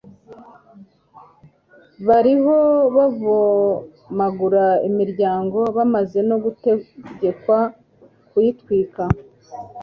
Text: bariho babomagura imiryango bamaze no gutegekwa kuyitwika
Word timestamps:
bariho 2.07 2.57
babomagura 2.95 4.65
imiryango 4.89 5.59
bamaze 5.77 6.19
no 6.29 6.37
gutegekwa 6.43 7.59
kuyitwika 8.29 9.03